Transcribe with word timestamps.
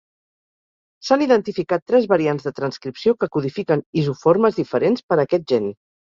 S'han 1.07 1.23
identificat 1.25 1.83
tres 1.91 2.07
variants 2.13 2.47
de 2.47 2.53
transcripció 2.59 3.13
que 3.23 3.29
codifiquen 3.35 3.83
isoformes 4.03 4.57
diferents 4.61 5.05
per 5.11 5.19
a 5.19 5.19
aquest 5.27 5.47
gen. 5.53 5.69